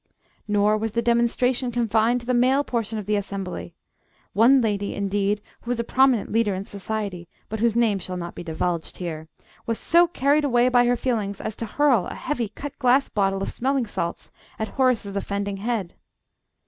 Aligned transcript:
Nor 0.47 0.77
was 0.79 0.93
the 0.93 1.01
demonstration 1.03 1.71
confined 1.71 2.21
to 2.21 2.25
the 2.25 2.33
male 2.33 2.63
portion 2.63 2.97
of 2.97 3.05
the 3.05 3.15
assembly. 3.15 3.75
One 4.33 4.59
lady, 4.59 4.95
indeed, 4.95 5.41
who 5.61 5.69
is 5.69 5.79
a 5.79 5.83
prominent 5.83 6.31
leader 6.31 6.55
in 6.55 6.65
society, 6.65 7.29
but 7.49 7.59
whose 7.59 7.75
name 7.75 7.99
shall 7.99 8.17
not 8.17 8.33
be 8.33 8.41
divulged 8.43 8.97
here, 8.97 9.27
was 9.67 9.77
so 9.77 10.07
carried 10.07 10.43
away 10.43 10.69
by 10.69 10.85
her 10.87 10.97
feelings 10.97 11.39
as 11.39 11.55
to 11.57 11.67
hurl 11.67 12.07
a 12.07 12.15
heavy 12.15 12.49
cut 12.49 12.79
glass 12.79 13.09
bottle 13.09 13.43
of 13.43 13.51
smelling 13.51 13.85
salts 13.85 14.31
at 14.57 14.69
Horace's 14.69 15.15
offending 15.15 15.57
head. 15.57 15.93